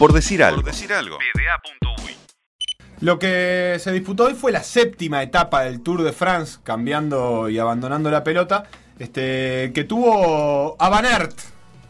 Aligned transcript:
Por 0.00 0.14
decir 0.14 0.42
algo. 0.42 0.62
decir 0.62 0.90
algo. 0.94 1.18
Lo 3.00 3.18
que 3.18 3.76
se 3.78 3.92
disputó 3.92 4.24
hoy 4.24 4.34
fue 4.34 4.50
la 4.50 4.62
séptima 4.62 5.22
etapa 5.22 5.60
del 5.64 5.82
Tour 5.82 6.02
de 6.02 6.12
France, 6.12 6.58
cambiando 6.64 7.50
y 7.50 7.58
abandonando 7.58 8.10
la 8.10 8.24
pelota, 8.24 8.64
este, 8.98 9.72
que 9.74 9.84
tuvo 9.84 10.74
a 10.78 10.88
Van 10.88 11.04
Aert, 11.04 11.38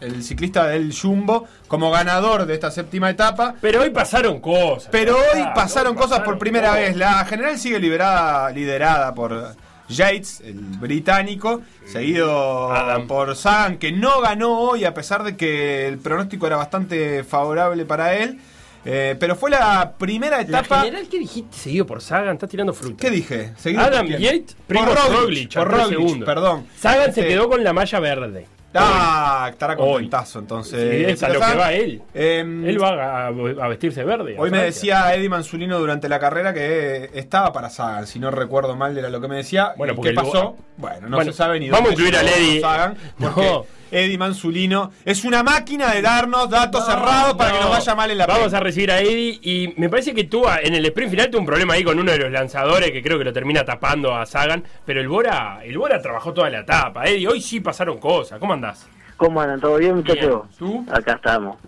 el 0.00 0.24
ciclista 0.24 0.66
del 0.66 0.92
Jumbo, 0.92 1.46
como 1.68 1.92
ganador 1.92 2.46
de 2.46 2.54
esta 2.54 2.72
séptima 2.72 3.10
etapa. 3.10 3.54
Pero 3.60 3.82
hoy 3.82 3.90
pasaron 3.90 4.40
cosas. 4.40 4.88
Pero 4.90 5.16
hoy 5.16 5.22
Claro, 5.34 5.52
pasaron 5.54 5.94
cosas 5.94 6.10
pasaron 6.10 6.32
por 6.32 6.38
primera 6.40 6.70
cosas. 6.70 6.80
vez. 6.82 6.96
La 6.96 7.24
general 7.26 7.58
sigue 7.58 7.78
liberada, 7.78 8.50
liderada 8.50 9.14
por 9.14 9.54
Yates, 9.96 10.40
el 10.40 10.54
británico, 10.54 11.62
seguido 11.86 12.72
Adam. 12.72 13.06
por 13.06 13.34
Sagan, 13.36 13.78
que 13.78 13.92
no 13.92 14.20
ganó 14.20 14.58
hoy 14.58 14.84
a 14.84 14.94
pesar 14.94 15.22
de 15.24 15.36
que 15.36 15.86
el 15.88 15.98
pronóstico 15.98 16.46
era 16.46 16.56
bastante 16.56 17.24
favorable 17.24 17.84
para 17.84 18.14
él. 18.16 18.38
Eh, 18.84 19.14
pero 19.20 19.36
fue 19.36 19.50
la 19.50 19.92
primera 19.98 20.36
La 20.38 20.42
etapa. 20.42 20.80
general, 20.84 21.06
¿qué 21.10 21.18
dijiste? 21.18 21.54
Seguido 21.56 21.84
por 21.84 22.00
Sagan, 22.00 22.34
está 22.34 22.46
tirando 22.46 22.72
fruta. 22.72 22.96
¿Qué 22.98 23.10
dije? 23.10 23.52
Seguido 23.58 23.82
Adam? 23.82 24.06
Yates, 24.06 24.56
Primo 24.66 24.86
Por 24.86 24.94
Roglic, 24.96 25.12
Roglic, 25.20 25.54
por 25.54 25.68
Roglic, 25.70 25.88
segundos. 25.88 26.26
perdón. 26.26 26.66
Sagan 26.78 27.12
se 27.12 27.20
Este, 27.20 27.28
quedó 27.34 27.48
con 27.50 27.62
la 27.62 27.74
malla 27.74 28.00
verde. 28.00 28.46
Ah, 28.74 29.48
estará 29.50 29.74
contentazo 29.76 30.38
entonces. 30.38 30.80
Sí, 30.80 31.04
es 31.12 31.22
a 31.22 31.28
lo 31.28 31.40
que 31.40 31.56
va 31.56 31.72
él. 31.72 32.02
em, 32.14 32.64
Él 32.64 32.80
va 32.82 32.90
a, 32.90 33.26
a 33.26 33.68
vestirse 33.68 34.04
verde. 34.04 34.36
a 34.36 34.40
Hoy 34.40 34.50
me 34.50 34.62
decía 34.62 35.12
Eddie 35.14 35.28
Manzulino 35.28 35.78
durante 35.78 36.08
la 36.08 36.18
carrera 36.20 36.54
que 36.54 37.10
estaba 37.14 37.52
para 37.52 37.68
Sagan, 37.70 38.06
si 38.06 38.18
no 38.20 38.30
recuerdo 38.30 38.76
mal 38.76 38.96
era 38.96 39.10
lo 39.10 39.20
que 39.20 39.26
me 39.28 39.36
decía. 39.36 39.72
Bueno, 39.76 39.94
¿Y 39.94 39.96
porque 39.96 40.10
¿Qué 40.10 40.14
pasó? 40.14 40.56
Bueno, 40.76 41.08
no 41.08 41.16
Bueno, 41.16 41.32
se 41.32 41.36
sabe 41.38 41.58
ni 41.58 41.68
vamos 41.68 41.88
dónde 41.88 42.02
a 42.04 42.06
incluir 42.08 42.16
al 42.16 42.28
Eddie. 42.28 42.60
Sagan, 42.60 42.96
porque 43.18 43.40
No. 43.46 43.66
Eddie 43.90 44.18
Manzulino 44.18 44.90
es 45.04 45.24
una 45.24 45.42
máquina 45.42 45.92
de 45.92 46.02
darnos 46.02 46.48
datos 46.48 46.84
cerrados 46.86 47.34
para 47.34 47.50
que 47.52 47.56
No, 47.58 47.62
nos 47.64 47.70
vaya 47.78 47.94
mal 47.94 48.10
en 48.10 48.18
la 48.18 48.26
Vamos 48.26 48.54
a 48.54 48.60
recibir 48.60 48.90
a 48.90 49.00
Eddie 49.00 49.38
y 49.42 49.74
me 49.76 49.88
parece 49.88 50.14
que 50.14 50.24
tú 50.24 50.44
en 50.62 50.74
el 50.74 50.84
sprint 50.86 51.10
final 51.10 51.30
tuvo 51.30 51.40
un 51.40 51.46
problema 51.46 51.74
ahí 51.74 51.82
con 51.84 51.98
uno 51.98 52.12
de 52.12 52.18
los 52.18 52.30
lanzadores 52.30 52.90
que 52.92 53.02
creo 53.02 53.18
que 53.18 53.24
lo 53.24 53.32
termina 53.32 53.64
tapando 53.64 54.14
a 54.14 54.24
Sagan, 54.26 54.62
pero 54.86 55.00
el 55.00 55.08
Bora, 55.08 55.60
el 55.64 55.76
Bora 55.78 56.00
trabajó 56.00 56.32
toda 56.32 56.50
la 56.50 56.60
etapa. 56.60 57.04
Eddie, 57.04 57.26
hoy 57.28 57.40
sí 57.40 57.60
pasaron 57.60 57.98
cosas. 57.98 58.38
¿Cómo 58.38 58.52
andás? 58.52 58.88
¿Cómo 59.16 59.40
andan? 59.40 59.60
¿Todo 59.60 59.76
bien, 59.76 59.96
muchachos? 59.96 60.42
¿Tú? 60.58 60.84
Acá 60.90 61.14
estamos. 61.14 61.58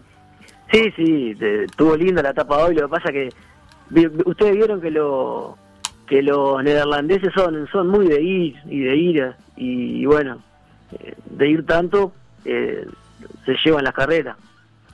Sí, 0.73 0.91
sí, 0.97 1.35
te- 1.39 1.65
estuvo 1.65 1.97
linda 1.97 2.23
la 2.23 2.31
etapa 2.31 2.57
hoy. 2.65 2.75
Lo 2.75 2.83
que 2.83 2.89
pasa 2.89 3.13
que 3.13 3.29
vi- 3.91 4.07
vi- 4.07 4.23
ustedes 4.25 4.55
vieron 4.57 4.81
que 4.81 4.91
lo 4.91 5.59
que 6.07 6.23
los 6.23 6.63
neerlandeses 6.63 7.31
son 7.35 7.69
son 7.73 7.89
muy 7.89 8.07
de 8.07 8.21
ir 8.23 8.57
y 8.71 8.81
de 8.81 8.97
ir 8.97 9.33
y, 9.57 10.05
bueno, 10.07 10.43
eh, 11.01 11.15
de 11.27 11.49
ir 11.49 11.67
tanto 11.67 12.13
eh, 12.45 12.87
se 13.47 13.57
llevan 13.65 13.85
las 13.85 13.95
carreras. 13.95 14.37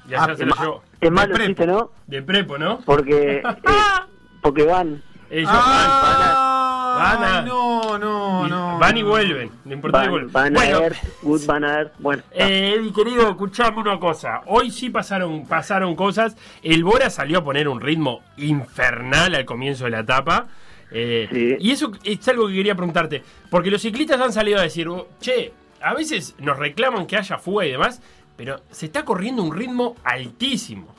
Ya 0.08 0.22
Ah, 0.24 0.26
se 0.36 0.44
es 0.44 0.48
llevó. 0.58 0.82
Es 1.00 1.10
malo 1.10 1.34
prepo. 1.34 1.42
el 1.42 1.46
chiste, 1.48 1.66
¿no? 1.66 1.90
De 2.06 2.22
prepo, 2.22 2.58
¿no? 2.58 2.80
Porque 2.84 3.36
eh, 3.36 3.42
porque 4.42 4.64
van 4.64 5.02
Ellos 5.30 5.50
Ah, 5.52 6.96
van, 6.98 7.20
van 7.20 7.34
a- 7.34 7.42
no, 7.42 7.98
no, 7.98 8.46
y- 8.46 8.50
no. 8.50 8.78
van 8.78 8.96
y 8.96 9.02
vuelven. 9.02 9.50
Lo 9.66 9.72
importante 9.74 10.06
es 10.06 10.10
van, 10.10 10.10
vuelven. 10.12 10.32
van 10.32 10.56
a 10.56 10.58
Bueno, 10.58 10.80
ver, 10.80 10.96
Wood 11.22 11.46
van 11.46 11.64
a 11.64 11.76
ver, 11.76 11.92
bueno. 11.98 12.22
Eh, 12.32 12.74
Eddie, 12.78 12.92
querido, 12.94 13.28
escuchame 13.28 13.78
una 13.80 13.98
cosa. 14.00 14.40
Hoy 14.46 14.70
sí 14.70 14.88
pasaron, 14.90 15.46
pasaron 15.46 15.94
cosas. 15.94 16.36
El 16.62 16.82
Bora 16.84 17.10
salió 17.10 17.38
a 17.38 17.44
poner 17.44 17.68
un 17.68 17.80
ritmo 17.80 18.22
infernal 18.38 19.34
al 19.34 19.44
comienzo 19.44 19.84
de 19.84 19.90
la 19.90 20.00
etapa. 20.00 20.46
Eh, 20.90 21.28
Sí. 21.30 21.56
Y 21.60 21.70
eso 21.72 21.92
es 22.02 22.26
algo 22.28 22.48
que 22.48 22.54
quería 22.54 22.74
preguntarte. 22.74 23.22
Porque 23.50 23.70
los 23.70 23.82
ciclistas 23.82 24.18
han 24.20 24.32
salido 24.32 24.58
a 24.58 24.62
decir, 24.62 24.88
"Oh, 24.88 25.08
che, 25.20 25.52
a 25.82 25.94
veces 25.94 26.34
nos 26.38 26.58
reclaman 26.58 27.06
que 27.06 27.16
haya 27.16 27.38
fuga 27.38 27.66
y 27.66 27.70
demás, 27.72 28.02
pero 28.36 28.56
se 28.70 28.86
está 28.86 29.04
corriendo 29.04 29.42
un 29.42 29.56
ritmo 29.56 29.96
altísimo. 30.04 30.94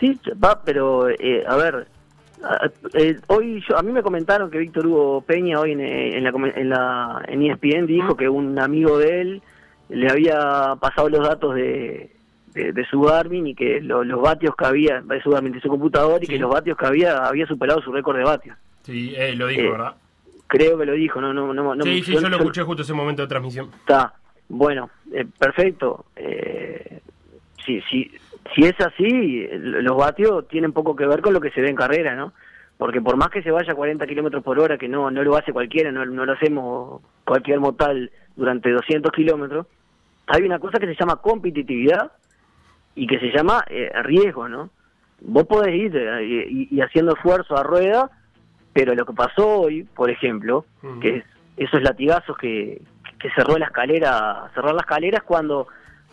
Sí, 0.00 0.18
va, 0.42 0.62
pero 0.64 1.08
eh, 1.08 1.44
a 1.46 1.56
ver, 1.56 1.86
eh, 2.94 3.16
hoy 3.28 3.62
yo, 3.68 3.78
a 3.78 3.82
mí 3.82 3.92
me 3.92 4.02
comentaron 4.02 4.50
que 4.50 4.58
Víctor 4.58 4.86
Hugo 4.86 5.20
Peña 5.22 5.60
hoy 5.60 5.72
en, 5.72 5.80
en 5.80 6.24
la, 6.24 6.30
en 6.56 6.68
la 6.68 7.22
en 7.28 7.42
ESPN 7.42 7.86
dijo 7.86 8.16
que 8.16 8.28
un 8.28 8.58
amigo 8.58 8.98
de 8.98 9.20
él 9.20 9.42
le 9.88 10.10
había 10.10 10.74
pasado 10.80 11.08
los 11.08 11.26
datos 11.26 11.54
de, 11.54 12.10
de, 12.54 12.72
de 12.72 12.86
su 12.86 13.00
Garmin 13.02 13.46
y 13.46 13.54
que 13.54 13.80
lo- 13.80 14.02
los 14.04 14.20
vatios 14.20 14.54
que 14.56 14.64
había 14.66 15.00
de 15.00 15.22
su 15.22 15.30
Garmin 15.30 15.52
de 15.52 15.60
su 15.60 15.68
computador 15.68 16.22
y 16.22 16.26
Sí. 16.26 16.32
que 16.32 16.38
los 16.38 16.50
vatios 16.50 16.76
que 16.76 16.86
había 16.86 17.18
había 17.26 17.46
superado 17.46 17.80
su 17.82 17.92
récord 17.92 18.16
de 18.18 18.24
vatios. 18.24 18.56
Sí, 18.82 19.14
eh, 19.16 19.34
lo 19.36 19.46
dijo, 19.46 19.62
Eh, 19.62 19.70
¿verdad? 19.70 19.94
Creo 20.46 20.78
que 20.78 20.86
lo 20.86 20.92
dijo, 20.92 21.20
no 21.20 21.32
no 21.32 21.52
no, 21.52 21.74
no 21.74 21.84
sí, 21.84 22.02
sí, 22.02 22.12
yo 22.12 22.28
lo 22.28 22.36
escuché 22.36 22.62
justo 22.62 22.82
ese 22.82 22.92
momento 22.92 23.22
de 23.22 23.28
transmisión. 23.28 23.70
Está, 23.80 24.14
bueno, 24.48 24.90
eh, 25.12 25.26
perfecto. 25.38 26.06
Eh, 26.16 27.00
si, 27.64 27.80
si, 27.82 28.10
si 28.54 28.62
es 28.62 28.78
así, 28.80 29.48
los 29.52 29.96
vatios 29.96 30.46
tienen 30.48 30.72
poco 30.72 30.94
que 30.94 31.06
ver 31.06 31.22
con 31.22 31.32
lo 31.32 31.40
que 31.40 31.50
se 31.50 31.60
ve 31.60 31.70
en 31.70 31.76
carrera, 31.76 32.14
¿no? 32.14 32.32
Porque 32.76 33.00
por 33.00 33.16
más 33.16 33.30
que 33.30 33.42
se 33.42 33.50
vaya 33.50 33.72
a 33.72 33.76
40 33.76 34.06
kilómetros 34.06 34.42
por 34.42 34.58
hora, 34.58 34.76
que 34.76 34.88
no, 34.88 35.10
no 35.10 35.22
lo 35.22 35.36
hace 35.36 35.52
cualquiera, 35.52 35.90
no, 35.92 36.04
no 36.04 36.26
lo 36.26 36.32
hacemos 36.32 37.00
cualquier 37.24 37.60
mortal 37.60 38.10
durante 38.36 38.70
200 38.70 39.12
kilómetros, 39.12 39.66
hay 40.26 40.42
una 40.42 40.58
cosa 40.58 40.78
que 40.78 40.86
se 40.86 40.96
llama 40.98 41.16
competitividad 41.16 42.12
y 42.94 43.06
que 43.06 43.18
se 43.18 43.30
llama 43.30 43.64
eh, 43.68 43.90
riesgo, 44.02 44.48
¿no? 44.48 44.70
Vos 45.20 45.44
podés 45.46 45.74
ir 45.74 45.96
eh, 45.96 46.48
y, 46.50 46.68
y 46.74 46.80
haciendo 46.80 47.14
esfuerzo 47.14 47.56
a 47.56 47.62
rueda, 47.62 48.10
pero 48.74 48.94
lo 48.94 49.06
que 49.06 49.14
pasó 49.14 49.60
hoy, 49.60 49.84
por 49.84 50.10
ejemplo, 50.10 50.66
que 51.00 51.16
es 51.18 51.24
esos 51.56 51.80
latigazos 51.82 52.36
que, 52.36 52.82
que 53.18 53.30
cerró 53.30 53.56
la 53.56 53.66
escalera, 53.66 54.50
cerrar 54.54 54.74
la 54.74 54.80
escalera 54.82 55.18
es 55.18 55.22
cuando, 55.24 55.68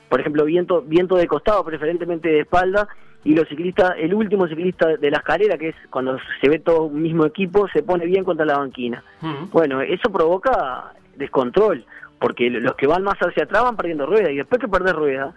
por 0.08 0.20
ejemplo, 0.22 0.46
viento, 0.46 0.82
viento 0.84 1.16
de 1.16 1.28
costado, 1.28 1.66
preferentemente 1.66 2.30
de 2.30 2.40
espalda, 2.42 2.88
y 3.24 3.36
los 3.36 3.48
ciclistas, 3.50 3.94
el 4.00 4.14
último 4.14 4.48
ciclista 4.48 4.96
de 4.98 5.12
la 5.12 5.18
escalera, 5.18 5.58
que 5.58 5.70
es 5.70 5.76
cuando 5.90 6.18
se 6.40 6.50
ve 6.50 6.60
todo 6.60 6.84
un 6.84 7.02
mismo 7.02 7.26
equipo, 7.26 7.68
se 7.70 7.84
pone 7.84 8.06
bien 8.06 8.24
contra 8.24 8.46
la 8.46 8.58
banquina. 8.60 9.04
Bueno, 9.52 9.82
eso 9.82 10.12
provoca 10.12 10.94
descontrol, 11.18 11.84
porque 12.20 12.50
los 12.50 12.76
que 12.76 12.88
van 12.88 13.04
más 13.04 13.16
hacia 13.20 13.44
atrás 13.44 13.64
van 13.64 13.76
perdiendo 13.76 14.06
rueda, 14.06 14.32
y 14.32 14.38
después 14.38 14.62
que 14.62 14.68
perdés 14.68 14.94
rueda, 14.94 15.34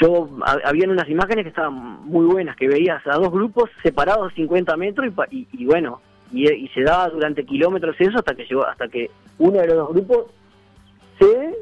yo 0.00 0.28
ha- 0.44 0.68
habían 0.68 0.90
unas 0.90 1.08
imágenes 1.08 1.44
que 1.44 1.48
estaban 1.50 1.72
muy 2.04 2.26
buenas, 2.26 2.56
que 2.56 2.68
veías 2.68 3.04
a 3.06 3.14
dos 3.16 3.30
grupos 3.32 3.70
separados 3.82 4.32
50 4.34 4.76
metros 4.76 5.08
y, 5.30 5.36
y, 5.36 5.48
y 5.52 5.64
bueno, 5.66 6.00
y, 6.32 6.68
se 6.74 6.82
daba 6.82 7.08
durante 7.08 7.44
kilómetros 7.44 7.96
eso 7.98 8.18
hasta 8.18 8.34
que 8.34 8.44
llegó, 8.44 8.66
hasta 8.66 8.88
que 8.88 9.10
uno 9.38 9.58
de 9.60 9.66
los 9.68 9.76
dos 9.76 9.88
grupos 9.90 10.24
cede 11.18 11.54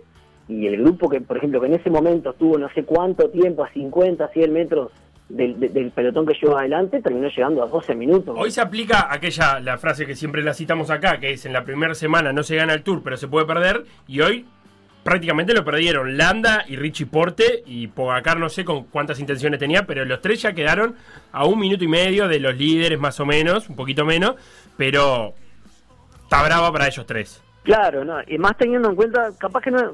y 0.48 0.66
el 0.66 0.82
grupo 0.82 1.08
que, 1.08 1.20
por 1.20 1.36
ejemplo, 1.38 1.60
que 1.60 1.66
en 1.68 1.74
ese 1.74 1.90
momento 1.90 2.30
estuvo 2.30 2.58
no 2.58 2.68
sé 2.74 2.84
cuánto 2.84 3.30
tiempo, 3.30 3.64
a 3.64 3.70
50, 3.70 4.28
100 4.28 4.52
metros 4.52 4.90
del, 5.28 5.58
de- 5.58 5.68
del 5.70 5.90
pelotón 5.90 6.26
que 6.26 6.34
llevó 6.34 6.58
adelante, 6.58 7.00
terminó 7.00 7.28
llegando 7.28 7.62
a 7.62 7.66
12 7.66 7.94
minutos. 7.94 8.36
Hoy 8.38 8.50
se 8.50 8.60
aplica 8.60 9.10
aquella, 9.10 9.58
la 9.60 9.78
frase 9.78 10.04
que 10.06 10.14
siempre 10.14 10.42
la 10.42 10.52
citamos 10.52 10.90
acá, 10.90 11.18
que 11.18 11.32
es 11.32 11.46
en 11.46 11.52
la 11.54 11.64
primera 11.64 11.94
semana 11.94 12.32
no 12.32 12.42
se 12.42 12.56
gana 12.56 12.74
el 12.74 12.82
tour, 12.82 13.00
pero 13.02 13.16
se 13.16 13.26
puede 13.28 13.46
perder, 13.46 13.84
y 14.06 14.20
hoy 14.20 14.44
prácticamente 15.04 15.52
lo 15.54 15.64
perdieron 15.64 16.16
Landa 16.16 16.64
y 16.66 16.76
Richie 16.76 17.06
Porte, 17.06 17.62
y 17.66 17.86
Pogacar 17.88 18.38
no 18.38 18.48
sé 18.48 18.64
con 18.64 18.84
cuántas 18.84 19.20
intenciones 19.20 19.60
tenía, 19.60 19.86
pero 19.86 20.04
los 20.04 20.20
tres 20.20 20.42
ya 20.42 20.54
quedaron 20.54 20.96
a 21.30 21.44
un 21.44 21.60
minuto 21.60 21.84
y 21.84 21.88
medio 21.88 22.26
de 22.26 22.40
los 22.40 22.56
líderes 22.56 22.98
más 22.98 23.20
o 23.20 23.26
menos, 23.26 23.68
un 23.68 23.76
poquito 23.76 24.04
menos, 24.04 24.34
pero 24.76 25.34
está 26.22 26.42
brava 26.42 26.72
para 26.72 26.88
ellos 26.88 27.06
tres. 27.06 27.42
Claro, 27.62 28.04
no, 28.04 28.18
y 28.26 28.36
más 28.38 28.56
teniendo 28.56 28.90
en 28.90 28.96
cuenta, 28.96 29.30
capaz 29.38 29.62
que 29.62 29.70
no, 29.70 29.92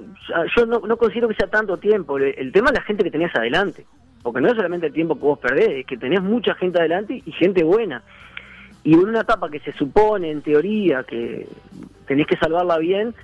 yo 0.57 0.67
no, 0.67 0.81
no 0.81 0.97
considero 0.97 1.29
que 1.29 1.35
sea 1.35 1.49
tanto 1.49 1.77
tiempo, 1.77 2.19
el, 2.19 2.51
tema 2.53 2.71
es 2.71 2.79
la 2.79 2.83
gente 2.83 3.05
que 3.05 3.11
tenías 3.11 3.35
adelante, 3.35 3.87
porque 4.23 4.41
no 4.41 4.49
es 4.49 4.55
solamente 4.55 4.87
el 4.87 4.93
tiempo 4.93 5.15
que 5.17 5.21
vos 5.23 5.39
perdés, 5.39 5.71
es 5.71 5.87
que 5.87 5.97
tenés 5.97 6.23
mucha 6.23 6.55
gente 6.55 6.79
adelante 6.79 7.23
y 7.25 7.33
gente 7.33 7.63
buena. 7.63 8.03
Y 8.83 8.95
en 8.95 9.01
una 9.01 9.21
etapa 9.21 9.51
que 9.51 9.61
se 9.61 9.73
supone, 9.75 10.31
en 10.31 10.41
teoría, 10.41 11.05
que 11.05 11.47
tenés 12.07 12.27
que 12.27 12.37
salvarla 12.39 12.79
bien, 12.79 13.15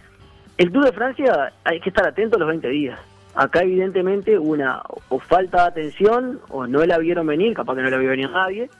el 0.58 0.72
Tour 0.72 0.84
de 0.86 0.92
Francia 0.92 1.52
hay 1.64 1.80
que 1.80 1.90
estar 1.90 2.06
atento 2.06 2.38
los 2.38 2.48
20 2.48 2.68
días. 2.68 2.98
Acá 3.34 3.60
evidentemente 3.60 4.38
una 4.38 4.82
o 5.10 5.18
falta 5.18 5.62
de 5.62 5.68
atención 5.68 6.40
o 6.48 6.66
no 6.66 6.84
la 6.86 6.96
vieron 6.98 7.26
venir, 7.26 7.54
capaz 7.54 7.74
que 7.76 7.82
no 7.82 7.90
la 7.90 7.98
vio 7.98 8.08
venir 8.10 8.30
nadie, 8.30 8.70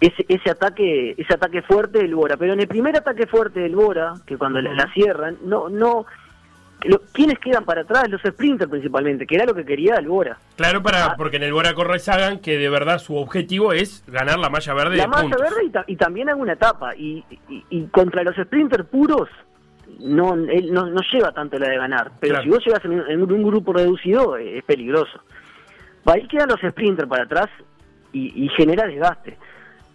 ese, 0.00 0.24
ese 0.28 0.50
ataque 0.50 1.14
ese 1.18 1.34
ataque 1.34 1.60
fuerte 1.62 1.98
del 1.98 2.14
Bora. 2.14 2.36
Pero 2.38 2.54
en 2.54 2.60
el 2.60 2.68
primer 2.68 2.96
ataque 2.96 3.26
fuerte 3.26 3.60
del 3.60 3.74
Bora, 3.76 4.14
que 4.26 4.38
cuando 4.38 4.60
la, 4.62 4.72
la 4.72 4.90
cierran, 4.94 5.36
no 5.44 5.68
no 5.68 6.06
lo- 6.84 7.02
¿quiénes 7.12 7.38
quedan 7.40 7.64
para 7.66 7.82
atrás? 7.82 8.08
Los 8.08 8.22
sprinters 8.22 8.70
principalmente, 8.70 9.26
que 9.26 9.34
era 9.34 9.44
lo 9.44 9.52
que 9.54 9.64
quería 9.66 9.96
el 9.96 10.06
Bora. 10.08 10.38
Claro, 10.56 10.82
para, 10.82 11.04
Ah. 11.06 11.14
porque 11.18 11.36
en 11.36 11.42
el 11.42 11.52
Bora 11.52 11.74
corre 11.74 11.98
Sagan, 11.98 12.38
que 12.38 12.56
de 12.56 12.70
verdad 12.70 12.98
su 13.00 13.16
objetivo 13.16 13.72
es 13.74 14.02
ganar 14.06 14.38
la 14.38 14.48
malla 14.48 14.72
verde 14.72 14.96
La 14.96 15.02
de 15.02 15.08
malla 15.08 15.22
puntos. 15.24 15.40
verde 15.42 15.64
y, 15.66 15.70
ta- 15.70 15.84
y 15.88 15.96
también 15.96 16.30
alguna 16.30 16.52
etapa. 16.54 16.94
Y, 16.96 17.24
y- 17.50 17.64
y 17.68 17.86
contra 17.88 18.22
los 18.22 18.36
sprinters 18.36 18.86
puros, 18.86 19.28
no, 19.98 20.34
él 20.34 20.72
no, 20.72 20.86
no 20.86 21.00
lleva 21.12 21.32
tanto 21.32 21.58
la 21.58 21.68
de 21.68 21.76
ganar. 21.76 22.12
Pero 22.20 22.34
Claro. 22.34 22.44
si 22.44 22.50
vos 22.50 22.64
llegas 22.64 22.84
en, 22.84 22.92
un- 23.00 23.10
en 23.10 23.22
un 23.32 23.42
grupo 23.42 23.72
reducido, 23.72 24.36
eh, 24.36 24.58
es 24.58 24.64
peligroso. 24.64 25.20
Ahí 26.06 26.26
quedan 26.28 26.48
los 26.48 26.60
sprinters 26.60 27.08
para 27.08 27.24
atrás 27.24 27.48
y, 28.12 28.44
y 28.44 28.48
genera 28.50 28.86
desgaste. 28.86 29.36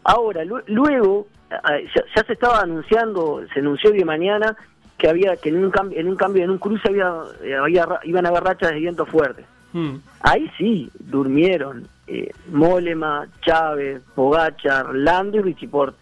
Ahora, 0.04 0.44
lu- 0.46 0.62
luego, 0.68 1.28
ya, 1.50 2.02
ya 2.16 2.24
se 2.24 2.34
estaba 2.34 2.60
anunciando, 2.62 3.42
se 3.54 3.60
anunció 3.62 3.92
hoy 3.92 3.98
de 4.00 4.06
mañana 4.06 4.56
que 4.98 5.10
había 5.10 5.36
que 5.38 5.50
en 5.50 5.64
un 5.64 5.72
cambio, 5.72 6.00
en 6.00 6.08
un 6.08 6.16
cambio, 6.16 6.44
en 6.44 6.52
un 6.52 6.58
cruce 6.60 6.88
había, 6.88 7.14
eh, 7.44 7.56
había 7.56 7.88
iban 8.04 8.26
a 8.26 8.30
haber 8.30 8.44
rachas 8.44 8.72
de 8.72 8.80
viento 8.80 9.06
fuerte. 9.06 9.44
Mm. 9.74 9.96
Ahí 10.22 10.50
sí, 10.58 10.92
durmieron 11.00 11.88
eh, 12.08 12.30
Molema, 12.52 13.28
Chávez, 13.42 14.02
Pogachar, 14.14 14.94
Lando 14.94 15.38
y 15.38 15.42
Richiport. 15.42 15.96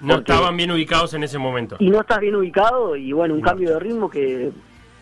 No 0.00 0.14
Porque- 0.16 0.32
estaban 0.32 0.56
bien 0.56 0.70
ubicados 0.70 1.14
en 1.14 1.22
ese 1.24 1.38
momento. 1.38 1.76
Y 1.78 1.88
no 1.90 2.00
estás 2.00 2.20
bien 2.20 2.36
ubicado 2.36 2.96
y 2.96 3.12
bueno, 3.12 3.34
un 3.34 3.40
No. 3.40 3.46
cambio 3.46 3.70
de 3.70 3.80
ritmo 3.80 4.10
que 4.10 4.50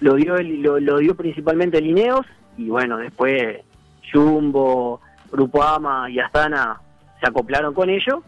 lo 0.01 0.15
dio 0.15 0.37
el- 0.37 0.63
lo, 0.63 0.79
lo 0.79 0.99
dio 0.99 1.15
principalmente 1.17 1.81
Lineos 1.81 2.25
y 2.57 2.69
bueno, 2.69 2.99
después 2.99 3.59
Jumbo, 4.13 5.01
Grupo 5.33 5.63
Ama 5.63 6.09
y 6.11 6.19
Astana 6.21 6.81
se 7.21 7.29
acoplaron 7.29 7.75
con 7.75 7.91
ello 7.91 8.23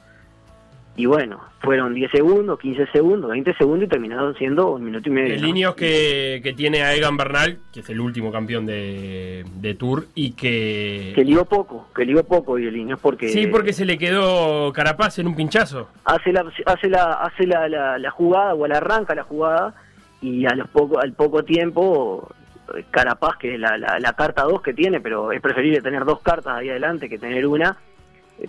y 0.97 1.05
bueno, 1.07 1.41
fueron 1.61 1.95
10 1.95 2.11
segundos, 2.11 2.59
15 2.59 2.87
segundos, 2.87 3.31
20 3.31 3.55
segundos 3.55 3.87
y 3.87 3.89
terminaron 3.89 4.35
siendo 4.37 4.73
un 4.73 4.85
minuto 4.85 5.09
y 5.09 5.13
medio. 5.13 5.35
El 5.35 5.43
¿no? 5.43 5.49
Ineos 5.49 5.75
que, 5.75 6.41
que 6.43 6.55
tiene 6.55 6.83
a 6.83 6.95
Egan 6.95 7.17
Bernal, 7.17 7.59
que 7.73 7.81
es 7.81 7.91
el 7.91 8.01
último 8.01 8.33
campeón 8.33 8.65
de, 8.65 9.45
de 9.57 9.75
Tour, 9.75 10.07
y 10.15 10.33
que... 10.33 11.13
Que 11.15 11.25
ligó 11.25 11.45
poco, 11.45 11.89
que 11.95 12.05
ligó 12.05 12.25
poco 12.25 12.59
y 12.59 12.67
el 12.67 12.75
Lineos 12.75 13.01
porque... 13.01 13.29
Sí, 13.29 13.47
porque 13.47 13.73
se 13.73 13.85
le 13.85 13.99
quedó 13.99 14.73
Carapaz 14.73 15.19
en 15.19 15.27
un 15.27 15.37
pinchazo. 15.37 15.89
hace 16.05 16.33
la 16.33 16.45
hace 16.65 16.89
la 16.89 17.13
hace 17.13 17.47
la, 17.47 17.69
la, 17.69 17.99
la 17.99 18.11
jugada 18.11 18.55
o 18.55 18.67
la 18.67 18.79
arranca 18.79 19.15
la 19.15 19.25
jugada 19.25 19.75
y 20.23 20.47
a 20.47 20.55
los 20.55 20.69
poco 20.69 20.99
al 20.99 21.13
poco 21.13 21.45
tiempo 21.45 22.29
eh, 22.75 22.85
Carapaz 22.91 23.37
que 23.37 23.55
es 23.55 23.61
la, 23.61 23.77
la, 23.77 23.99
la 23.99 24.13
carta 24.15 24.45
2 24.45 24.63
que 24.63 24.73
tiene 24.73 25.01
pero 25.01 25.31
es 25.33 25.41
preferible 25.41 25.83
tener 25.83 26.05
dos 26.05 26.21
cartas 26.21 26.57
ahí 26.57 26.71
adelante 26.71 27.09
que 27.09 27.19
tener 27.19 27.47
una 27.47 27.77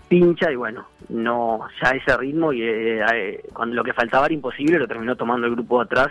pincha 0.07 0.51
y 0.51 0.55
bueno 0.55 0.85
no 1.09 1.61
ya 1.81 1.91
ese 1.91 2.15
ritmo 2.17 2.51
y 2.53 2.61
eh, 2.61 3.01
eh, 3.13 3.43
cuando 3.53 3.75
lo 3.75 3.83
que 3.83 3.93
faltaba 3.93 4.25
era 4.25 4.33
imposible 4.33 4.77
lo 4.79 4.87
terminó 4.87 5.15
tomando 5.15 5.47
el 5.47 5.53
grupo 5.53 5.79
de 5.79 5.85
atrás 5.85 6.07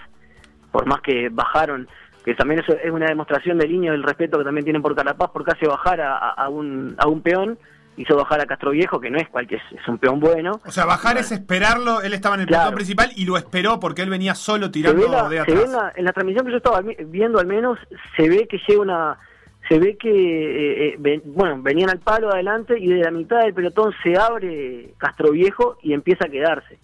por 0.73 0.87
más 0.87 1.01
que 1.03 1.29
bajaron 1.31 1.87
que 2.25 2.35
también 2.35 2.61
eso 2.61 2.73
es 2.73 2.91
una 2.91 3.07
demostración 3.07 3.59
del 3.59 3.71
niño 3.71 3.93
del 3.93 4.03
respeto 4.03 4.39
que 4.39 4.45
también 4.45 4.65
tienen 4.65 4.83
por 4.83 4.95
Carapaz 4.97 5.31
porque 5.33 5.53
hace 5.53 5.67
bajar 5.69 6.01
a, 6.01 6.49
un 6.49 6.95
a 6.99 7.07
un 7.07 7.21
peón 7.23 7.59
hizo 7.99 8.17
bajar 8.17 8.41
a 8.41 8.47
Castro 8.47 8.73
Viejo 8.73 8.99
que 9.01 9.11
no 9.11 9.19
es 9.19 9.29
cualquier 9.29 9.61
es 9.71 9.87
un 9.89 9.99
peón 9.99 10.21
bueno 10.21 10.61
O 10.67 10.71
sea, 10.71 10.85
bajar 10.85 11.17
es 11.19 11.33
esperarlo. 11.33 12.03
Él 12.03 12.13
estaba 12.13 12.35
en 12.35 12.43
el 12.43 12.47
Claro. 12.47 12.75
principal 12.75 13.11
y 13.17 13.25
lo 13.25 13.37
esperó 13.39 13.79
porque 13.81 14.03
él 14.03 14.11
venía 14.11 14.35
solo 14.35 14.71
tirando 14.71 15.07
la- 15.09 15.29
de 15.31 15.39
se 15.45 15.53
ve 15.53 15.59
atrás. 15.61 15.65
en, 15.65 15.73
la, 15.73 15.93
en 15.97 16.05
la 16.05 16.13
transmisión 16.13 16.45
que 16.47 16.51
yo 16.53 16.57
estaba 16.59 16.81
vi- 16.83 16.97
viendo 17.07 17.39
al 17.39 17.47
menos 17.47 17.79
se 18.17 18.29
ve 18.29 18.47
que 18.49 18.59
llega 18.69 18.83
una 18.83 19.19
se 19.69 19.79
ve 19.79 19.97
que 19.97 20.09
eh, 20.11 20.99
eh, 21.05 21.21
bueno 21.25 21.61
venían 21.63 21.91
al 21.91 21.99
palo 21.99 22.33
adelante 22.33 22.79
y 22.79 22.89
de 22.89 23.03
la 23.03 23.11
mitad 23.11 23.43
del 23.43 23.55
pelotón 23.55 23.93
se 24.03 24.17
abre 24.17 24.91
Castro 24.99 25.33
Viejo 25.33 25.77
y 25.83 25.93
empieza 25.93 26.27
a 26.27 26.29
quedarse 26.29 26.79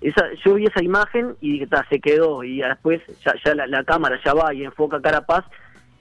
esa 0.00 0.22
yo 0.44 0.54
vi 0.54 0.66
esa 0.66 0.82
imagen 0.82 1.36
y 1.40 1.52
dije 1.52 1.66
"Ta, 1.66 1.86
se 1.88 2.00
quedó 2.00 2.44
y 2.44 2.58
después 2.60 3.00
ya, 3.24 3.54
la, 3.54 3.84
cámara 3.84 4.18
ya 4.24 4.34
va 4.34 4.52
y 4.52 4.64
enfoca 4.64 5.00
Carapaz 5.00 5.44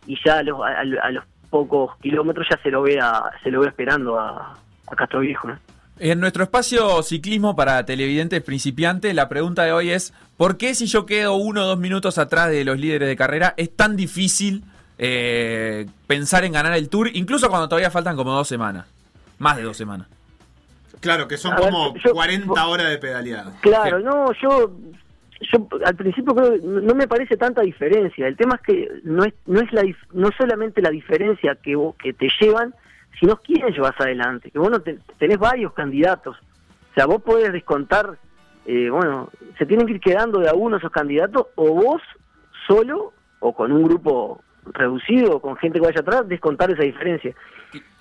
y 0.06 0.18
ya 0.26 0.40
a 0.40 0.44
los, 0.44 0.60
a, 0.62 1.12
los 1.12 1.24
pocos 1.50 1.96
kilómetros 2.02 2.46
ya 2.50 2.58
se 2.62 2.70
lo 2.70 2.82
ve 2.82 3.00
a- 3.00 3.32
se 3.44 3.52
lo 3.52 3.62
ve 3.62 3.68
esperando 3.68 4.20
a, 4.20 4.58
a 4.88 4.96
Castro 4.96 5.22
Viejo 5.22 5.48
¿no? 5.48 5.58
En 5.98 6.20
nuestro 6.20 6.44
espacio 6.44 7.02
ciclismo 7.04 7.56
para 7.56 7.86
televidentes 7.86 8.44
principiantes, 8.44 9.16
la 9.16 9.30
pregunta 9.30 9.64
de 9.64 9.72
hoy 9.72 9.92
es, 9.92 10.14
¿por 10.36 10.58
qué 10.58 10.76
si 10.76 10.88
yo 10.88 11.06
quedo 11.06 11.36
uno 11.36 11.62
o 11.62 11.66
dos 11.68 11.80
minutos 11.80 12.18
atrás 12.18 12.50
de 12.50 12.66
los 12.66 12.78
líderes 12.78 13.08
de 13.08 13.16
carrera 13.16 13.54
es 13.56 13.74
tan 13.74 13.96
difícil 13.96 14.66
eh, 14.98 15.86
pensar 16.08 16.44
en 16.46 16.54
ganar 16.54 16.74
el 16.74 16.90
Tour, 16.90 17.10
incluso 17.14 17.50
cuando 17.50 17.68
todavía 17.68 17.92
faltan 17.92 18.16
como 18.16 18.32
dos 18.32 18.48
semanas? 18.48 18.86
Más 19.40 19.58
de 19.58 19.64
dos 19.64 19.76
semanas. 19.78 20.08
Claro, 21.02 21.28
que 21.28 21.38
son 21.38 21.54
A 21.54 21.58
ver, 21.58 21.66
como 21.66 21.94
yo- 21.98 22.14
40 22.14 22.68
horas 22.68 22.90
de 22.90 22.98
pedaleada. 22.98 23.54
Claro, 23.62 24.00
no, 24.00 24.32
yo, 24.42 24.72
yo 25.52 25.68
al 25.86 25.96
principio 25.96 26.34
creo 26.34 26.54
que 26.54 26.60
no 26.64 26.96
me 26.96 27.08
parece 27.08 27.36
tanta 27.38 27.62
diferencia. 27.62 28.28
El 28.28 28.38
tema 28.38 28.56
es 28.56 28.62
que 28.62 28.90
no 29.04 29.24
es 29.26 29.34
no 29.46 29.60
es 29.62 29.72
la 29.74 29.84
no 30.14 30.30
es 30.30 30.36
solamente 30.38 30.82
la 30.82 30.90
diferencia 30.90 31.56
que 31.62 31.76
vos- 31.76 31.96
que 31.98 32.14
te 32.14 32.30
llevan, 32.40 32.74
sino 33.20 33.36
quién 33.38 33.68
llevas 33.68 33.94
adelante. 34.00 34.50
Que 34.50 34.58
vos 34.60 34.72
no 34.72 34.80
te- 34.80 34.98
tenés 35.20 35.38
varios 35.38 35.74
candidatos. 35.74 36.38
O 36.38 36.94
sea, 36.96 37.06
vos 37.06 37.22
podés 37.22 37.52
descontar, 37.52 38.18
eh, 38.66 38.90
bueno, 38.90 39.30
se 39.58 39.66
tienen 39.66 39.86
que 39.86 39.94
ir 39.94 40.00
quedando 40.00 40.40
de 40.40 40.50
a 40.50 40.54
uno 40.54 40.78
esos 40.78 40.92
candidatos, 40.92 41.48
o 41.56 41.74
vos 41.74 42.02
solo, 42.68 43.12
o 43.42 43.54
con 43.54 43.72
un 43.74 43.84
grupo 43.84 44.42
reducido, 44.74 45.40
con 45.40 45.56
gente 45.58 45.80
que 45.80 45.86
vaya 45.86 46.02
atrás, 46.02 46.28
descontar 46.28 46.70
esa 46.72 46.84
diferencia. 46.84 47.34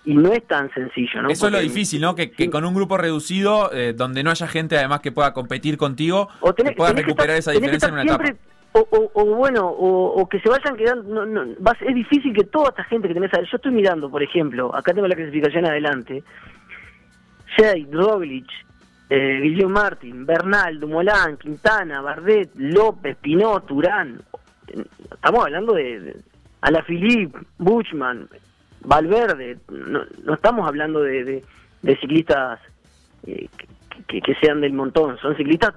Y 0.06 0.14
no 0.14 0.32
es 0.32 0.46
tan 0.46 0.72
sencillo, 0.74 1.22
¿no? 1.22 1.28
Eso 1.30 1.46
es 1.46 1.52
lo 1.52 1.58
difícil, 1.60 2.00
¿no? 2.02 2.14
Que, 2.14 2.30
con 2.50 2.64
un 2.66 2.74
grupo 2.74 2.98
reducido, 2.98 3.70
eh, 3.72 3.94
donde 3.94 4.22
no 4.22 4.30
haya 4.30 4.46
gente 4.46 4.76
además 4.76 5.00
que 5.00 5.12
pueda 5.12 5.32
competir 5.32 5.78
contigo, 5.78 6.28
o 6.40 6.54
que 6.54 6.62
tenés, 6.62 6.76
que 6.76 6.92
recuperar 6.92 7.36
estar- 7.36 7.38
esa 7.38 7.52
diferencia 7.52 7.88
en 7.88 7.94
una 7.94 8.02
etapa. 8.02 8.24
siempre- 8.24 8.48
O, 8.76 8.80
o- 8.90 9.10
o 9.14 9.24
bueno, 9.36 9.66
o, 9.68 10.20
o 10.20 10.28
que 10.28 10.40
se 10.40 10.48
vayan 10.48 10.76
quedando. 10.76 11.04
No, 11.04 11.24
no, 11.24 11.54
vas- 11.60 11.80
es 11.80 11.94
difícil 11.94 12.34
que 12.34 12.42
toda 12.44 12.70
esta 12.70 12.82
gente 12.84 13.06
que 13.06 13.14
tenés. 13.14 13.30
Yo 13.32 13.56
estoy 13.56 13.70
mirando, 13.72 14.10
por 14.10 14.20
ejemplo, 14.22 14.74
acá 14.74 14.92
tengo 14.92 15.06
la 15.06 15.14
clasificación 15.14 15.64
adelante. 15.64 16.24
Shade, 17.56 17.86
Roglic, 17.92 18.46
eh, 19.10 19.40
Guillermo 19.42 19.70
Martin, 19.74 20.26
Bernal, 20.26 20.80
Dumoulin, 20.80 21.36
Quintana, 21.40 22.00
Bardet, 22.00 22.50
López, 22.56 23.16
Pinot, 23.20 23.64
Turán. 23.66 24.20
Estamos 25.12 25.44
hablando 25.44 25.74
de, 25.74 26.00
de 26.00 26.16
Alaphilippe, 26.64 27.38
Buchman, 27.58 28.28
Valverde. 28.80 29.58
No, 29.70 30.00
no 30.24 30.34
estamos 30.34 30.66
hablando 30.66 31.00
de, 31.02 31.24
de- 31.24 31.44
de 31.82 31.96
ciclistas 32.00 32.58
eh, 33.26 33.48
que, 34.08 34.20
que 34.22 34.34
sean 34.36 34.60
del 34.62 34.72
montón. 34.72 35.18
Son 35.18 35.36
ciclistas 35.36 35.74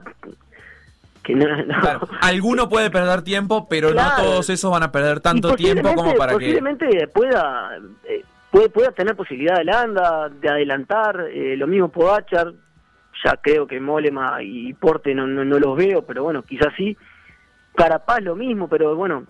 que 1.24 1.36
no, 1.36 1.46
no- 1.66 1.80
Claro, 1.82 2.08
alguno 2.22 2.70
puede 2.70 2.90
perder 2.90 3.22
tiempo, 3.22 3.68
pero 3.70 3.92
Claro. 3.92 4.18
no 4.18 4.24
todos 4.24 4.50
esos 4.50 4.72
van 4.72 4.84
a 4.84 4.92
perder 4.92 5.20
tanto 5.20 5.54
tiempo 5.56 5.94
como 5.94 6.14
posiblemente- 6.14 6.18
para 6.18 6.32
que... 6.32 6.38
posiblemente 6.38 7.08
pueda 7.10 7.78
eh, 8.06 8.24
puede, 8.52 8.70
pueda 8.70 8.92
tener 8.92 9.16
posibilidad 9.16 9.58
de 9.58 9.66
landa, 9.66 10.30
de 10.30 10.50
adelantar, 10.50 11.28
eh, 11.34 11.58
lo 11.58 11.68
mismo 11.68 11.90
Pogachar, 11.90 12.54
ya 13.26 13.36
creo 13.42 13.68
que 13.68 13.80
Molema 13.82 14.42
y 14.42 14.74
Porte 14.74 15.14
no, 15.14 15.28
no, 15.28 15.44
no 15.44 15.60
los 15.60 15.76
veo, 15.76 16.04
pero 16.04 16.24
bueno, 16.24 16.44
quizás 16.44 16.74
sí. 16.78 16.96
Carapaz 17.76 18.22
lo 18.24 18.36
mismo, 18.36 18.68
pero 18.70 18.96
bueno, 18.96 19.26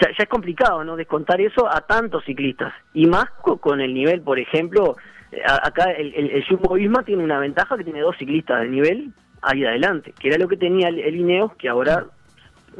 ya, 0.00 0.08
ya 0.08 0.22
es 0.24 0.28
complicado, 0.28 0.84
¿no? 0.84 0.96
Descontar 0.96 1.40
eso 1.40 1.66
a 1.68 1.80
tantos 1.82 2.24
ciclistas. 2.24 2.72
Y 2.94 3.06
más 3.06 3.26
co- 3.42 3.58
con 3.58 3.80
el 3.80 3.92
nivel, 3.94 4.20
por 4.22 4.38
ejemplo, 4.38 4.96
eh, 5.32 5.40
acá 5.46 5.90
el, 5.92 6.14
el, 6.14 6.30
el 6.30 6.44
Jumbo 6.46 6.74
Visma 6.74 7.02
tiene 7.02 7.22
una 7.24 7.38
ventaja 7.38 7.76
que 7.76 7.84
tiene 7.84 8.00
dos 8.00 8.16
ciclistas 8.18 8.60
de 8.62 8.68
nivel 8.68 9.12
ahí 9.42 9.64
adelante, 9.64 10.12
que 10.18 10.28
era 10.28 10.38
lo 10.38 10.48
que 10.48 10.56
tenía 10.56 10.88
el, 10.88 10.98
el 10.98 11.16
Ineos, 11.16 11.54
que 11.56 11.68
ahora, 11.68 12.04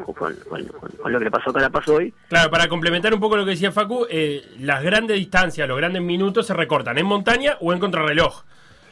con, 0.05 0.15
con- 0.15 0.35
con- 0.35 0.91
con 1.03 1.13
lo 1.13 1.19
que 1.19 1.25
le 1.27 1.31
pasó 1.31 1.51
a 1.51 1.53
Carapaz 1.55 1.89
hoy, 1.89 2.13
Claro, 2.29 2.51
para 2.51 2.69
complementar 2.69 3.13
un 3.15 3.21
poco 3.21 3.37
lo 3.37 3.45
que 3.45 3.51
decía 3.53 3.71
Facu, 3.73 4.07
eh, 4.11 4.43
las 4.61 4.83
grandes 4.83 5.17
distancias, 5.17 5.69
los 5.69 5.77
grandes 5.77 6.03
minutos 6.03 6.47
se 6.47 6.55
recortan 6.55 6.99
en 6.99 7.07
montaña 7.07 7.57
o 7.61 7.73
en 7.73 7.79
contrarreloj. 7.79 8.45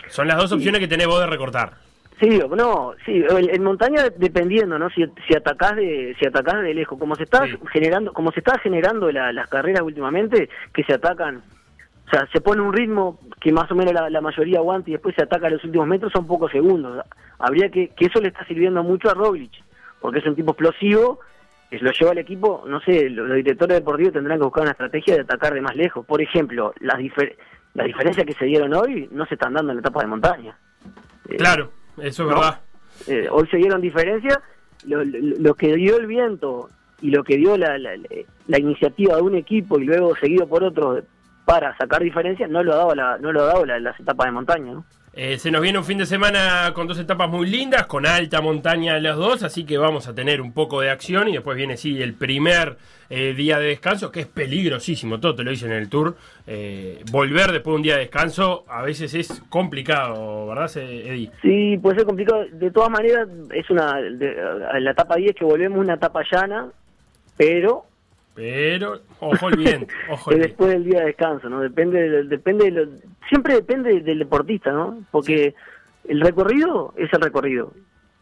Son 0.09 0.29
las 0.29 0.37
dos 0.37 0.53
opciones 0.53 0.81
que 0.81 0.87
tenés 0.89 1.07
vos 1.09 1.21
de 1.21 1.27
recortar. 1.27 1.73
Sí, 2.21 2.41
no, 2.57 2.95
sí, 3.05 3.23
el- 3.29 3.51
en 3.51 3.63
montaña 3.63 4.09
dependiendo, 4.17 4.79
¿no? 4.79 4.89
Si, 4.91 5.05
si 5.29 5.35
atacás 5.37 5.77
de 5.77 6.17
si 6.19 6.27
atacás 6.27 6.63
de 6.63 6.73
lejos, 6.73 6.99
como 6.99 7.15
se 7.15 7.25
está 7.25 7.47
Sí. 7.47 7.59
generando, 7.73 8.13
como 8.15 8.33
se 8.33 8.41
está 8.41 8.59
generando 8.61 9.11
la- 9.13 9.33
las 9.33 9.49
carreras 9.49 9.83
últimamente, 9.83 10.49
que 10.73 10.83
se 10.85 10.95
atacan, 10.95 11.43
o 12.07 12.11
sea, 12.11 12.27
se 12.33 12.41
pone 12.41 12.63
un 12.63 12.73
ritmo 12.73 13.19
que 13.41 13.53
más 13.53 13.71
o 13.71 13.75
menos 13.75 13.93
la, 13.93 14.09
la 14.09 14.21
mayoría 14.23 14.59
aguanta 14.61 14.89
y 14.89 14.95
después 14.95 15.15
se 15.15 15.25
ataca 15.25 15.49
a 15.49 15.51
los 15.51 15.63
últimos 15.65 15.87
metros, 15.87 16.11
son 16.13 16.27
pocos 16.27 16.51
segundos. 16.53 17.05
Habría 17.39 17.69
que 17.69 17.89
que 17.89 18.07
eso 18.07 18.21
le 18.21 18.29
está 18.29 18.47
sirviendo 18.47 18.83
mucho 18.83 19.11
a 19.11 19.15
Roglic, 19.15 19.53
porque 20.01 20.21
es 20.21 20.27
un 20.27 20.35
tipo 20.37 20.53
explosivo, 20.53 21.21
que 21.69 21.79
lo 21.81 21.91
lleva 21.91 22.13
al 22.13 22.19
equipo, 22.19 22.65
no 22.67 22.81
sé, 22.81 23.11
los, 23.11 23.27
los 23.29 23.37
directores 23.37 23.77
deportivos 23.79 24.15
tendrán 24.15 24.39
que 24.39 24.45
buscar 24.45 24.63
una 24.63 24.71
estrategia 24.73 25.17
de 25.17 25.21
atacar 25.23 25.53
de 25.53 25.61
más 25.61 25.77
lejos. 25.77 26.07
Por 26.07 26.23
ejemplo, 26.23 26.73
las 26.81 26.97
difer 26.97 27.37
las 27.75 27.87
diferencias 27.89 28.25
que 28.25 28.33
se 28.33 28.47
dieron 28.47 28.73
hoy 28.73 29.07
no 29.13 29.27
se 29.27 29.35
están 29.35 29.53
dando 29.53 29.73
en 29.73 29.77
la 29.77 29.81
etapa 29.81 30.01
de 30.01 30.07
montaña. 30.07 30.57
Eh, 31.29 31.37
Claro, 31.37 31.73
eso 31.99 32.23
es 32.25 32.29
no. 32.29 32.35
verdad. 32.35 32.61
eh, 33.09 33.29
hoy 33.31 33.47
se 33.49 33.57
dieron 33.59 33.81
diferencias, 33.81 34.39
lo, 34.87 35.05
lo- 35.05 35.19
lo 35.39 35.55
que 35.55 35.75
dio 35.75 35.97
el 35.99 36.07
viento 36.07 36.69
y 37.01 37.11
lo 37.11 37.23
que 37.25 37.37
dio 37.37 37.57
la, 37.59 37.77
la, 37.79 37.91
la 38.47 38.59
iniciativa 38.59 39.17
de 39.17 39.23
un 39.23 39.35
equipo 39.35 39.79
y 39.79 39.85
luego 39.85 40.15
seguido 40.17 40.47
por 40.47 40.65
otros 40.65 41.05
para 41.45 41.77
sacar 41.77 42.03
diferencias, 42.03 42.51
no 42.51 42.63
lo 42.63 42.73
ha 42.73 42.77
dado, 42.77 42.95
la, 42.95 43.19
no 43.19 43.33
lo 43.33 43.43
ha 43.43 43.47
dado 43.47 43.65
la- 43.67 43.79
las 43.81 43.99
etapas 44.01 44.27
de 44.27 44.33
montaña. 44.33 44.73
¿no? 44.73 44.85
Eh, 45.19 45.39
se 45.39 45.51
nos 45.51 45.63
viene 45.63 45.79
un 45.79 45.85
fin 45.85 45.97
de 45.97 46.05
semana 46.05 46.73
con 46.75 46.87
dos 46.87 46.99
etapas 46.99 47.31
muy 47.31 47.47
lindas, 47.47 47.87
con 47.87 48.05
alta 48.05 48.43
montaña 48.43 48.99
las 48.99 49.17
dos, 49.17 49.43
así 49.43 49.65
que 49.65 49.79
vamos 49.79 50.07
a 50.09 50.15
tener 50.15 50.43
un 50.43 50.53
poco 50.53 50.83
de 50.83 50.91
acción 50.91 51.29
y 51.29 51.33
después 51.33 51.57
viene 51.57 51.79
sí 51.79 52.03
el 52.03 52.13
primer 52.13 52.77
eh, 53.09 53.33
día 53.33 53.59
de 53.59 53.69
descanso, 53.69 54.13
que 54.13 54.21
es 54.21 54.27
peligrosísimo, 54.27 55.19
todo 55.19 55.35
te 55.35 55.43
lo 55.43 55.51
dicen 55.51 55.73
en 55.73 55.79
el 55.79 55.89
tour. 55.89 56.17
Eh, 56.47 57.03
volver 57.11 57.51
después 57.51 57.73
de 57.73 57.77
un 57.77 57.83
día 57.83 57.95
de 57.95 58.01
descanso 58.01 58.65
a 58.69 58.83
veces 58.83 59.15
es 59.15 59.43
complicado, 59.49 60.49
¿verdad, 60.49 60.71
Eddie? 60.77 61.31
Sí, 61.41 61.79
puede 61.79 61.97
ser 61.97 62.05
complicado. 62.05 62.45
De 62.53 62.71
todas 62.71 62.91
maneras, 62.91 63.27
es 63.55 63.71
una 63.71 63.99
la 63.99 64.91
etapa 64.91 65.17
10 65.17 65.35
que 65.35 65.47
volvemos 65.47 65.79
una 65.79 65.95
etapa 65.95 66.25
llana, 66.31 66.69
pero 67.39 67.87
Pero, 68.37 69.01
ojo 69.19 69.49
el 69.49 69.57
viento, 69.57 69.93
ojo 70.11 70.31
el 70.31 70.37
viento. 70.39 70.49
después 70.49 70.71
del 70.71 70.85
día 70.85 71.01
de 71.01 71.07
descanso, 71.07 71.49
¿no? 71.49 71.61
Depende, 71.61 72.09
de- 72.09 72.25
depende 72.25 72.67
de 72.67 72.71
lo- 72.71 72.91
siempre 73.29 73.55
depende 73.55 74.01
del 74.01 74.19
deportista, 74.21 74.71
¿no? 74.71 75.03
Porque 75.11 75.55
el 76.07 76.21
recorrido 76.21 76.93
es 76.97 77.13
el 77.13 77.21
recorrido, 77.21 77.73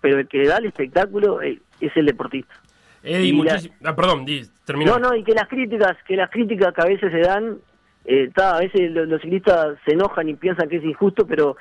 pero 0.00 0.18
el 0.20 0.28
que 0.28 0.46
da 0.46 0.56
el 0.58 0.66
espectáculo 0.66 1.42
eh, 1.42 1.58
es 1.80 1.94
el 1.96 2.06
deportista. 2.06 2.54
Eddie, 3.02 3.32
muchísimo. 3.34 3.74
Ah, 3.84 3.94
perdón, 3.94 4.24
terminó. 4.64 4.92
No, 4.98 5.10
no, 5.10 5.14
y 5.16 5.22
que 5.24 5.32
las 5.34 5.48
críticas, 5.48 5.96
que 6.06 6.16
las 6.16 6.30
críticas 6.30 6.72
que 6.72 6.80
a 6.80 6.86
veces 6.86 7.12
se 7.12 7.18
dan 7.18 7.58
eh, 8.06 8.30
ta, 8.34 8.56
a 8.56 8.60
veces 8.60 8.90
lo- 8.92 9.04
los, 9.04 9.20
ciclistas 9.20 9.76
se 9.84 9.92
enojan 9.92 10.28
y 10.28 10.34
piensan 10.34 10.68
que 10.68 10.76
es 10.76 10.84
injusto, 10.84 11.26
pero 11.26 11.56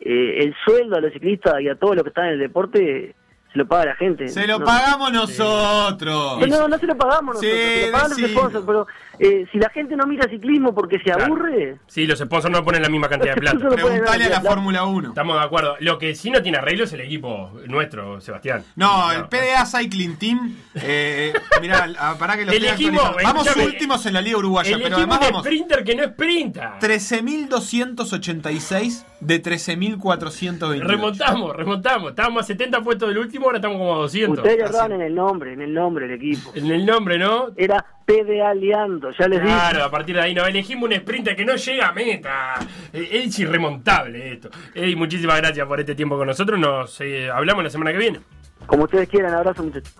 eh, 0.00 0.38
el 0.44 0.54
sueldo 0.64 0.96
a 0.96 1.00
los 1.00 1.12
ciclistas 1.12 1.60
y 1.60 1.68
a 1.68 1.74
todos 1.76 1.94
los 1.94 2.02
que 2.04 2.08
están 2.08 2.26
en 2.28 2.32
el 2.34 2.38
deporte 2.40 3.14
se 3.52 3.58
lo 3.58 3.66
paga 3.66 3.86
la 3.86 3.94
gente. 3.96 4.28
Se 4.28 4.46
lo 4.46 4.58
No- 4.58 4.66
pagamos 4.66 5.10
nosotros. 5.12 6.36
Pero 6.40 6.58
no, 6.60 6.68
no 6.68 6.78
se 6.78 6.86
lo 6.86 6.96
pagamos 6.96 7.40
Sí, 7.40 7.46
nosotros, 7.46 7.72
se 7.72 7.86
lo 7.86 7.92
pagan 7.92 8.10
los 8.10 8.18
sponsors, 8.30 8.64
pero 8.66 8.86
eh, 9.18 9.46
si 9.50 9.58
la 9.58 9.70
gente 9.70 9.96
no 9.96 10.06
mira 10.06 10.28
ciclismo 10.28 10.74
porque 10.74 10.98
se 10.98 11.04
Claro. 11.04 11.24
aburre, 11.24 11.78
Sí, 11.86 12.06
los 12.06 12.18
sponsors 12.18 12.52
no 12.52 12.62
ponen 12.62 12.82
la 12.82 12.88
misma 12.88 13.08
cantidad 13.08 13.34
de 13.34 13.40
plata. 13.58 13.68
Preguntale 13.70 14.24
a 14.26 14.28
la 14.28 14.40
Fórmula 14.42 14.84
1. 14.84 15.08
Estamos 15.08 15.38
de 15.38 15.44
acuerdo. 15.44 15.76
Lo 15.80 15.98
que 15.98 16.14
sí 16.14 16.30
no 16.30 16.42
tiene 16.42 16.58
arreglo 16.58 16.84
es 16.84 16.92
el 16.92 17.00
equipo 17.00 17.50
nuestro, 17.66 18.20
Sebastián. 18.20 18.64
No, 18.76 19.10
el 19.12 19.24
PDA 19.28 19.64
Cycling 19.66 20.18
Team. 20.18 20.54
Eh, 20.74 21.32
mirá, 21.62 21.88
ah, 21.98 22.16
pará 22.18 22.36
que 22.36 22.44
lo 22.44 22.52
El 22.52 22.64
equipo. 22.66 23.00
Vamos 23.24 23.48
últimos 23.56 24.04
en 24.06 24.12
la 24.14 24.20
Liga 24.20 24.36
Uruguaya, 24.38 24.76
el 24.76 24.82
pero 24.82 24.96
además 24.98 25.20
de 25.20 25.26
vamos. 25.26 25.42
sprinter 25.44 25.84
que 25.84 25.94
no 25.94 26.04
sprinta. 26.04 26.78
13.286 26.80 29.04
de 29.20 29.42
13.422. 29.42 30.80
Remontamos, 30.80 31.56
remontamos. 31.56 32.10
Estábamos 32.10 32.42
a 32.42 32.46
70 32.46 32.80
puestos 32.82 33.08
del 33.08 33.18
último, 33.18 33.37
ahora 33.46 33.58
estamos 33.58 33.78
como 33.78 33.94
a 33.94 33.98
200. 33.98 34.38
ustedes 34.38 34.58
erraban 34.58 34.92
en 34.92 35.02
el 35.02 35.14
nombre, 35.14 35.52
en 35.52 35.62
el 35.62 35.74
nombre 35.74 36.06
del 36.06 36.16
equipo. 36.16 36.50
En 36.54 36.70
el 36.70 36.84
nombre, 36.86 37.18
¿no? 37.18 37.48
Era 37.56 37.84
PDA 38.04 38.54
Leando, 38.54 39.10
ya 39.18 39.28
les 39.28 39.42
dije. 39.42 39.52
Claro, 39.54 39.84
a 39.84 39.90
partir 39.90 40.16
de 40.16 40.22
ahí 40.22 40.34
nos 40.34 40.48
elegimos 40.48 40.88
un 40.88 40.96
sprinter 40.96 41.36
que 41.36 41.44
no 41.44 41.54
llega 41.56 41.88
a 41.88 41.92
meta. 41.92 42.54
Eh, 42.92 43.22
Es 43.24 43.38
irremontable 43.38 44.32
esto. 44.32 44.50
Ey, 44.74 44.96
muchísimas 44.96 45.36
gracias 45.38 45.66
por 45.66 45.78
este 45.80 45.94
tiempo 45.94 46.16
con 46.16 46.26
nosotros. 46.26 46.58
Nos 46.58 47.00
eh, 47.00 47.28
hablamos 47.30 47.64
la 47.64 47.70
semana 47.70 47.92
que 47.92 47.98
viene. 47.98 48.20
Como 48.66 48.84
ustedes 48.84 49.08
quieran, 49.08 49.34
abrazo 49.34 49.62
muchachos. 49.62 49.94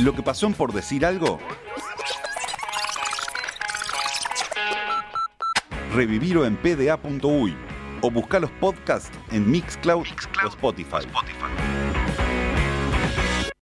Lo 0.00 0.12
que 0.14 0.22
pasó 0.22 0.46
en 0.46 0.54
por 0.54 0.72
decir 0.72 1.04
algo. 1.04 1.38
Revivirlo 5.94 6.44
en 6.44 6.56
pda.uy 6.56 7.67
o 8.02 8.10
buscar 8.10 8.40
los 8.40 8.50
podcasts 8.52 9.10
en 9.30 9.50
Mixcloud, 9.50 10.06
o 10.44 10.48
Spotify. 10.48 11.06